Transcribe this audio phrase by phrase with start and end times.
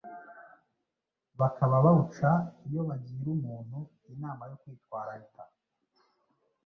[1.39, 2.29] Bakaba bawuca
[2.67, 3.79] iyo bagira umuntu
[4.13, 5.41] inama yo kwitwararika